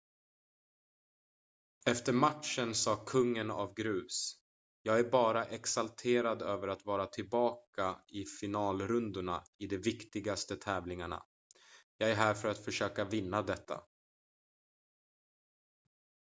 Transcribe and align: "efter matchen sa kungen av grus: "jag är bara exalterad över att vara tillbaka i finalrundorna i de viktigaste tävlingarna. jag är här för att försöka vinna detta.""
"efter 1.85 2.13
matchen 2.13 2.75
sa 2.75 2.95
kungen 3.05 3.51
av 3.51 3.73
grus: 3.73 4.35
"jag 4.83 4.99
är 4.99 5.03
bara 5.11 5.45
exalterad 5.45 6.41
över 6.41 6.67
att 6.67 6.85
vara 6.85 7.05
tillbaka 7.05 7.99
i 8.07 8.25
finalrundorna 8.25 9.43
i 9.57 9.67
de 9.67 9.77
viktigaste 9.77 10.55
tävlingarna. 10.55 11.23
jag 11.97 12.11
är 12.11 12.15
här 12.15 12.33
för 12.33 12.49
att 12.49 12.65
försöka 12.65 13.05
vinna 13.05 13.41
detta."" 13.41 13.81